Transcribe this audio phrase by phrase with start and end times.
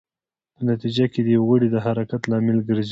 [0.55, 2.79] په نتېجه کې د یو غړي د حرکت لامل ګرځي.